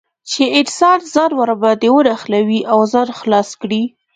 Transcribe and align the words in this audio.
چې 0.29 0.43
انسان 0.59 0.99
ځان 1.13 1.31
ور 1.39 1.49
باندې 1.63 1.87
ونښلوي 1.95 2.59
او 2.71 2.79
ځان 2.91 3.07
خلاص 3.19 3.49
کړي. 3.61 3.83